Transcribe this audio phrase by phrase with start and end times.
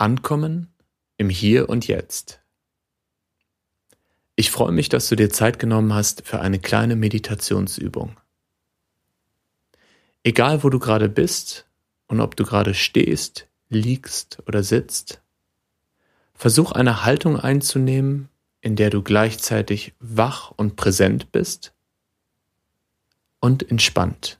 [0.00, 0.72] Ankommen
[1.18, 2.40] im Hier und Jetzt.
[4.34, 8.18] Ich freue mich, dass du dir Zeit genommen hast für eine kleine Meditationsübung.
[10.22, 11.66] Egal wo du gerade bist
[12.06, 15.20] und ob du gerade stehst, liegst oder sitzt,
[16.32, 18.30] versuch eine Haltung einzunehmen,
[18.62, 21.74] in der du gleichzeitig wach und präsent bist
[23.38, 24.39] und entspannt.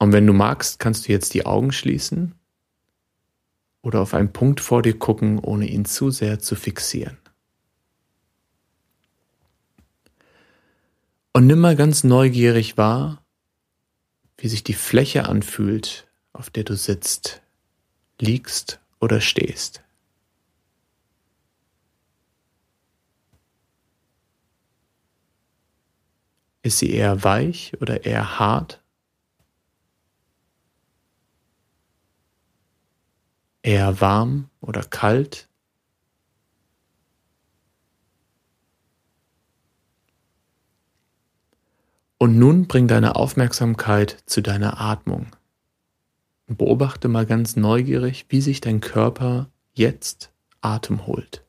[0.00, 2.34] Und wenn du magst, kannst du jetzt die Augen schließen
[3.82, 7.18] oder auf einen Punkt vor dir gucken, ohne ihn zu sehr zu fixieren.
[11.34, 13.22] Und nimm mal ganz neugierig wahr,
[14.38, 17.42] wie sich die Fläche anfühlt, auf der du sitzt,
[18.18, 19.82] liegst oder stehst.
[26.62, 28.80] Ist sie eher weich oder eher hart?
[33.62, 35.48] Eher warm oder kalt?
[42.18, 45.28] Und nun bring deine Aufmerksamkeit zu deiner Atmung.
[46.46, 51.44] Beobachte mal ganz neugierig, wie sich dein Körper jetzt Atem holt.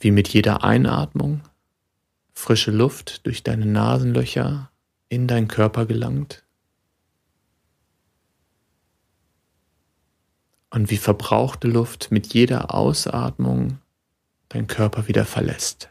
[0.00, 1.42] Wie mit jeder Einatmung
[2.32, 4.70] frische Luft durch deine Nasenlöcher
[5.08, 6.44] in deinen Körper gelangt
[10.70, 13.78] und wie verbrauchte Luft mit jeder Ausatmung
[14.48, 15.88] dein Körper wieder verlässt.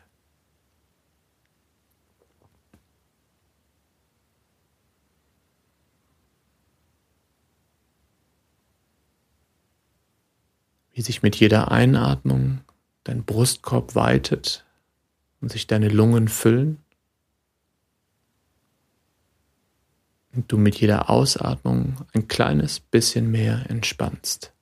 [10.94, 12.62] Wie sich mit jeder Einatmung
[13.04, 14.66] dein Brustkorb weitet
[15.42, 16.84] und sich deine Lungen füllen.
[20.38, 24.54] Und du mit jeder Ausatmung ein kleines bisschen mehr entspannst.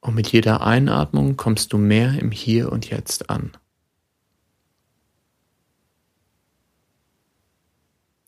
[0.00, 3.52] Und mit jeder Einatmung kommst du mehr im Hier und Jetzt an.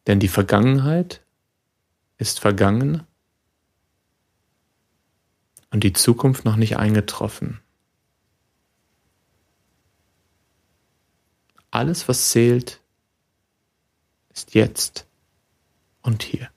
[0.07, 1.25] Denn die Vergangenheit
[2.19, 3.05] ist vergangen
[5.71, 7.61] und die Zukunft noch nicht eingetroffen.
[11.71, 12.81] Alles, was zählt,
[14.35, 15.07] ist jetzt
[16.03, 16.51] und hier.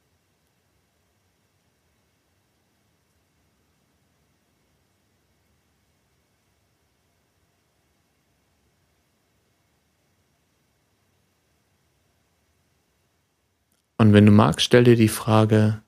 [13.97, 15.81] Und wenn du magst, stell dir die Frage,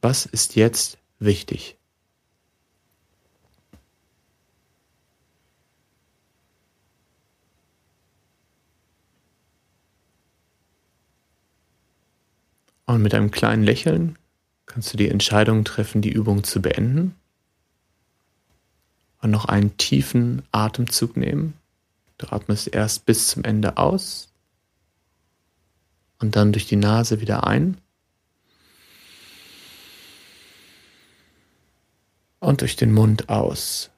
[0.00, 1.76] was ist jetzt wichtig?
[12.86, 14.18] Und mit einem kleinen Lächeln
[14.66, 17.14] kannst du die Entscheidung treffen, die Übung zu beenden.
[19.20, 21.54] Und noch einen tiefen Atemzug nehmen.
[22.18, 24.28] Du atmest erst bis zum Ende aus
[26.20, 27.78] und dann durch die Nase wieder ein.
[32.40, 33.90] Und durch den Mund aus.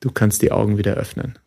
[0.00, 1.38] Du kannst die Augen wieder öffnen.